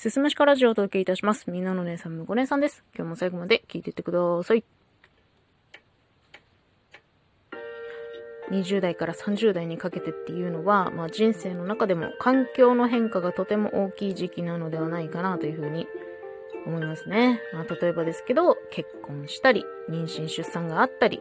[0.00, 1.50] すすむしかラジオをお届けいたします。
[1.50, 2.84] みんなの姉さん、むこ姉さんです。
[2.96, 4.64] 今日も最後まで聞いていってください。
[8.50, 15.86] 20代から30代にかけてっていうのは、まあ、人生の中でも環境の変化がとても大きい時期なのではないかなというふうに
[16.64, 17.38] 思いますね。
[17.52, 21.20] まあ、例えばですけど、結婚したり、妊娠出産があったり、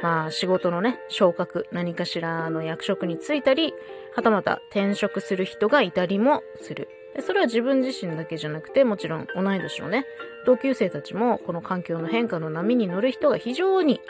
[0.00, 3.74] まあ仕事のね、昇格、何かしらの役職に就いたり、
[4.14, 6.86] はたまた転職する人がいたりもする。
[7.22, 10.06] それは自分自身だけじゃなくて、もちろん同い年のね、
[10.44, 14.00] 同級生たちもこの環境の変化の波に乗る人が非常に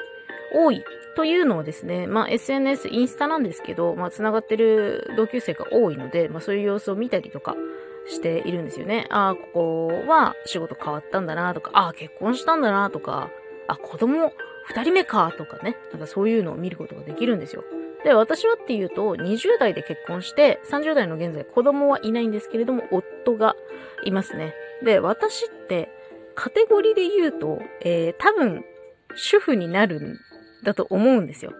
[0.54, 0.84] 多い
[1.16, 7.56] というのをですね、まあ SNS、インスタなんですけど、まあ繋がってる同級生が多いので、まあそういう様子を見たりとか
[8.08, 9.06] しているんですよね。
[9.10, 13.30] ああ、ここは仕事変わったんだなとか、ああ、結婚したんだなとか、
[13.66, 14.32] あ、子供
[14.66, 17.64] 二人目かとかね、なんかそういうのを見ることができるんですよ。
[18.06, 23.56] で、私はっていうと、20代で結婚して、30代の現在子供はいないんですけれども、夫が
[24.04, 24.54] いますね。
[24.84, 25.90] で、私って、
[26.36, 28.64] カテゴリーで言うと、えー、多分、
[29.16, 30.20] 主婦になるん
[30.62, 31.52] だと思うんですよ。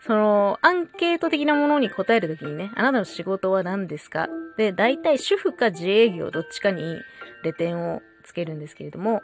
[0.00, 4.30] その、アンケート的なものに答えるときにね、あなたの仕事は何ですか？
[4.56, 6.82] で、大体主婦か自営業どっちかに
[7.44, 9.22] レ点をつけるんですけれども、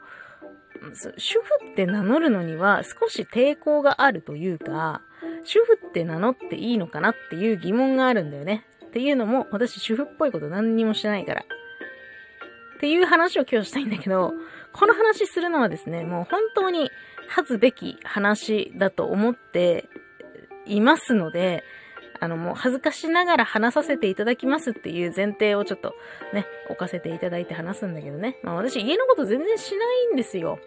[1.16, 5.00] 主婦って名乗るのには少し抵抗があるというか、
[5.46, 8.64] 主婦って名乗っていいのかなっていう疑問があるんだよね。
[8.84, 11.42] っていうのも、私主婦っぽいこと何にもしてないから。
[11.42, 14.34] っていう話を今日したいんだけど、
[14.72, 16.90] この話するのはですね、もう本当に
[17.28, 19.88] 恥ずべき話だと思って
[20.66, 21.64] いますので、
[22.20, 25.94] あのもう恥ずかしながら話させていただきますっていう前提をちょっと
[26.32, 28.38] ね、置かせていただいて話すんだけどね。
[28.42, 30.58] まあ私家のこと全然しないんですよ。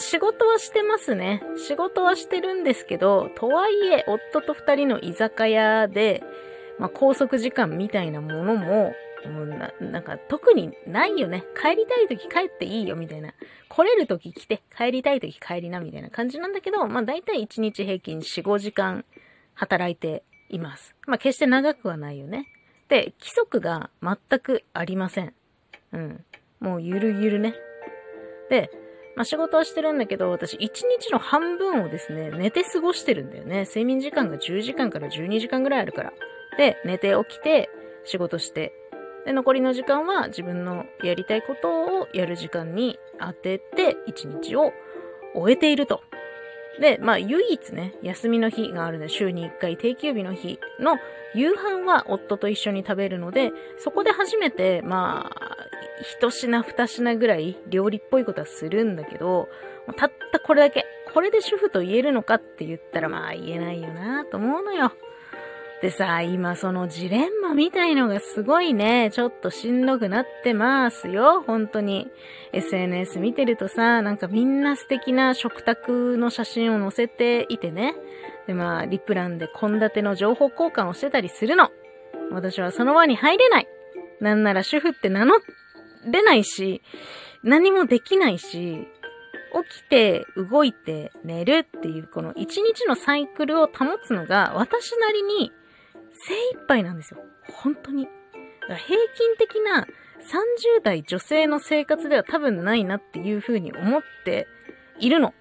[0.00, 1.42] 仕事はしてますね。
[1.56, 6.22] 仕事はしてるんですけど、とはいえ、夫と二人の居酒屋で、
[6.78, 8.92] まあ、拘束時間みたいなものも、
[9.26, 11.44] もうななんか特にないよね。
[11.60, 13.32] 帰りたい時帰っていいよみたいな。
[13.68, 19.04] 来れる時来て、帰りたい時帰りなみたいな感じなんだけど、まあ大体1日平均4、5時間
[19.54, 20.94] 働いています。
[21.06, 22.46] まあ決して長くはないよね。
[22.88, 25.34] で、規則が全くありません。
[25.92, 26.24] うん。
[26.60, 27.54] もうゆるゆるね。
[28.48, 28.70] で、
[29.16, 33.64] まあ、仕事はしてるんだけど、私1日の半分をですね、寝て過ごしてるんだよね。
[33.64, 36.12] 睡眠時間が10時間から12時間ぐらいあるから。
[36.58, 37.70] で、寝て起きて、
[38.04, 38.72] 仕事して、
[39.24, 44.72] で、残りの時間は自分のやりたいことをやる時間に当てて、1日を
[45.34, 46.02] 終えていると。
[46.80, 50.98] で、まあ、唯一ね、休みの日があるので、週に1回定休日の日の
[51.34, 55.55] 夕飯は夫と一緒に食べるので、そこで初めて、まあ、
[56.02, 59.48] 一品二品ぐらい料理っぽいことはするんだけど、
[59.96, 60.84] たったこれだけ、
[61.14, 64.92] これで主婦と言えるのかって言ったらまあ言えないよなと思うのよ。
[65.82, 72.10] でさ、今そのジレンマみたいのがすごいね、ちょっとしんどくなってますよ、本当に。
[72.52, 77.94] SNS 見てるとさ、なんかみんな素敵な食卓の写真を載せていてね。
[78.46, 81.70] でまあ、リプランで献立の情報交換をしてたりするの。
[82.30, 83.68] 私はその輪に入れない。
[84.20, 85.38] なんなら主婦って名乗っ
[86.10, 86.82] れないし、
[87.42, 88.86] 何もできないし、
[89.70, 95.52] 起きて、動いて、寝るっていう、この一日のサイクルを保つのが、私なりに
[96.12, 97.20] 精一杯なんですよ。
[97.52, 98.04] 本当に。
[98.04, 98.14] だか
[98.68, 99.86] ら平均的な
[100.20, 104.46] 30代女性の生活では多分ないなっていうふうに思って
[104.98, 105.34] いるの。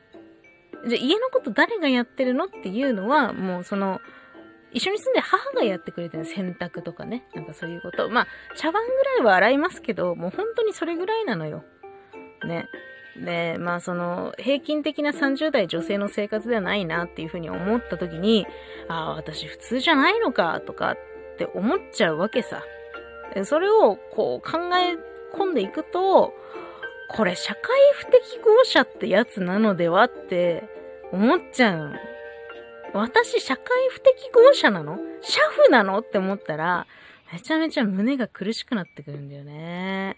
[0.88, 4.00] じゃ家のこと誰がやってるのっていうのは、もうその、
[4.76, 7.24] 一緒に住んで母がやってくれてる洗濯とかね。
[7.34, 8.10] なんかそういうこと。
[8.10, 8.28] まあ、
[8.58, 11.64] 茶碗ぐらいは洗いますけど、もう本当にそれぐらいなのよ。
[12.46, 12.68] ね。
[13.16, 18.46] で、まあその、平均的な30代女性の生活ではないなっていうふうに思った時に、
[18.90, 20.98] ああ、私普通じゃないのか、とかっ
[21.38, 22.62] て思っちゃうわけさ。
[23.46, 24.98] それをこう考え
[25.38, 26.34] 込んでいくと、
[27.08, 27.62] これ社会
[27.94, 30.68] 不適合者ってやつなのではって
[31.14, 31.94] 思っちゃう
[33.00, 34.98] 私、社会不適合者なの？
[35.22, 36.00] シャフなの？
[36.00, 36.88] って思ったら、
[37.32, 40.18] めちゃめちゃ胸が苦しくなってくるんだよね。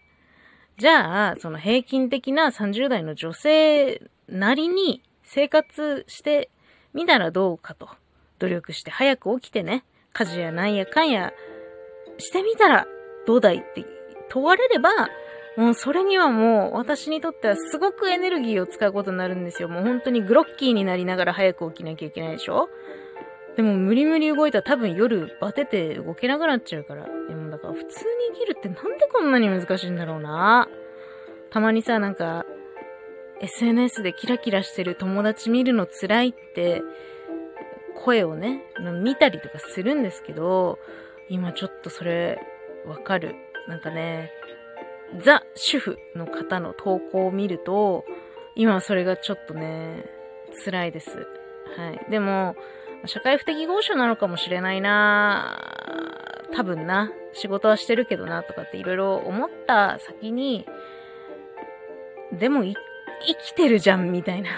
[0.77, 6.51] じゃあ、その平均的な30代の女性なりに生活して
[6.94, 7.89] みたらどうかと。
[8.39, 9.83] 努力して早く起きてね、
[10.13, 11.33] 家事やなんやかんや
[12.19, 12.85] してみたら
[13.25, 13.83] どうだいって
[14.29, 14.89] 問われれば、
[15.57, 19.68] もうそれにはもう私にとってはすごくエネルギーを使うことになるんですよ。
[19.68, 22.69] もう本当にグロッキーになりながら早く起きなきゃいけないでしょ
[23.56, 27.06] でも無理無理動いたら多分夜バテて動けなくなっちゃうから。
[27.27, 30.69] でもだから普通に生きるってなんでこんなに難しいんだろうな。
[31.50, 32.45] たまにさ、なんか
[33.42, 36.83] SNS でキラキラしてる友達見るの辛いって
[37.95, 38.62] 声をね、
[39.01, 40.77] 見たりとかするんですけど、
[41.30, 42.39] 今ちょっとそれ
[42.86, 43.33] わかる。
[43.68, 44.31] なんかね、
[45.24, 48.06] ザ主婦の方の投稿を見ると、
[48.56, 50.06] 今はそれがちょっとね、
[50.65, 51.09] 辛いです。
[51.77, 52.12] はい。
[52.12, 52.56] でも、
[53.06, 55.62] 社会不適合者なのかもしれないな
[56.54, 57.12] 多分な。
[57.33, 60.65] 仕事はしてるけどなとかっていろいろ思った先に、
[62.31, 62.75] でも生
[63.45, 64.50] きてるじゃんみたいな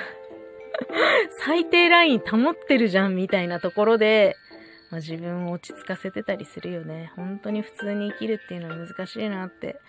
[1.46, 4.38] 最低ライン保ってるじゃんみたいなところで、
[4.90, 7.12] まあ、自分を落ち着かせてたりするよね。
[7.16, 9.80] 本当に普通に生きるっていうのは難しいなって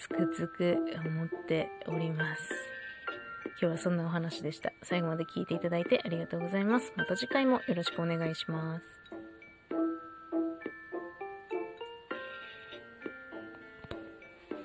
[0.00, 2.42] つくづく思っております。
[3.60, 4.72] 今日はそんなお話でした。
[4.82, 6.90] 最後まで聞いていただいてありがとうございます。
[6.96, 8.99] また次回もよろしくお願いします。